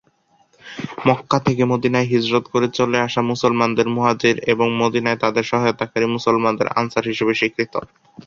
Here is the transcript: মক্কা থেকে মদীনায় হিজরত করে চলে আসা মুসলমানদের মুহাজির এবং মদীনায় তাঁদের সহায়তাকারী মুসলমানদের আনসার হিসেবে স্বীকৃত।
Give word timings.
মক্কা 1.07 1.37
থেকে 1.39 1.63
মদীনায় 1.65 2.09
হিজরত 2.11 2.45
করে 2.47 2.67
চলে 2.69 2.97
আসা 2.99 3.21
মুসলমানদের 3.31 3.87
মুহাজির 3.89 4.35
এবং 4.53 4.67
মদীনায় 4.81 5.21
তাঁদের 5.23 5.45
সহায়তাকারী 5.51 6.05
মুসলমানদের 6.07 6.67
আনসার 6.79 7.05
হিসেবে 7.07 7.33
স্বীকৃত। 7.33 7.73